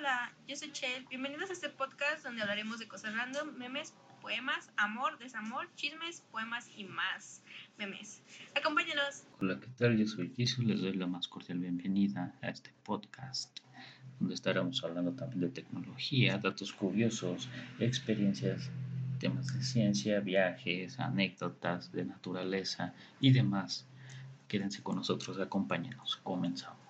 [0.00, 1.04] Hola, yo soy Chel.
[1.10, 6.70] Bienvenidos a este podcast donde hablaremos de cosas random, memes, poemas, amor, desamor, chismes, poemas
[6.74, 7.42] y más
[7.76, 8.22] memes.
[8.56, 9.24] Acompáñenos.
[9.42, 9.98] Hola, ¿qué tal?
[9.98, 10.64] Yo soy Jesús.
[10.64, 13.60] Les doy la más cordial bienvenida a este podcast
[14.18, 18.70] donde estaremos hablando también de tecnología, datos curiosos, experiencias,
[19.18, 23.86] temas de ciencia, viajes, anécdotas de naturaleza y demás.
[24.48, 26.16] Quédense con nosotros, acompáñenos.
[26.22, 26.89] Comenzamos.